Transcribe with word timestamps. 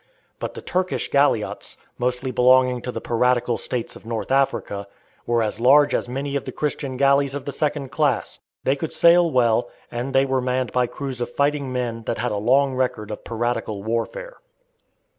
But 0.39 0.55
the 0.55 0.63
Turkish 0.63 1.11
galliots, 1.11 1.77
mostly 1.99 2.31
belonging 2.31 2.81
to 2.81 2.91
the 2.91 2.99
piratical 2.99 3.59
states 3.59 3.95
of 3.95 4.03
North 4.03 4.31
Africa, 4.31 4.87
were 5.27 5.43
as 5.43 5.59
large 5.59 5.93
as 5.93 6.09
many 6.09 6.35
of 6.35 6.43
the 6.43 6.51
Christian 6.51 6.97
galleys 6.97 7.35
of 7.35 7.45
the 7.45 7.51
second 7.51 7.89
class; 7.91 8.39
they 8.63 8.75
could 8.75 8.93
sail 8.93 9.29
well, 9.29 9.69
and 9.91 10.11
they 10.15 10.25
were 10.25 10.41
manned 10.41 10.71
by 10.71 10.87
crews 10.87 11.21
of 11.21 11.29
fighting 11.29 11.71
men 11.71 12.01
that 12.07 12.17
had 12.17 12.31
a 12.31 12.37
long 12.37 12.73
record 12.73 13.11
of 13.11 13.23
piratical 13.23 13.83
warfare. 13.83 14.37